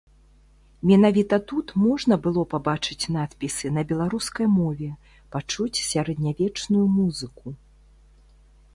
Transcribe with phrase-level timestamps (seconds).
[0.91, 4.91] Менавіта тут можна было пабачыць надпісы на беларускай мове,
[5.37, 7.47] пачуць сярэднявечную музыку.